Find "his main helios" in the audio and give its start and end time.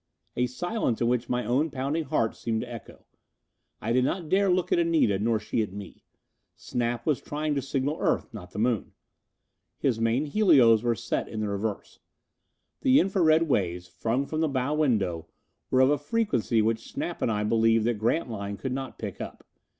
9.77-10.81